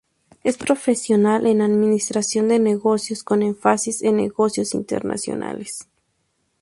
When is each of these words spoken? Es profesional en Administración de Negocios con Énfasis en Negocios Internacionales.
Es 0.43 0.57
profesional 0.57 1.45
en 1.45 1.61
Administración 1.61 2.47
de 2.47 2.57
Negocios 2.57 3.23
con 3.23 3.43
Énfasis 3.43 4.01
en 4.01 4.15
Negocios 4.15 4.73
Internacionales. 4.73 5.89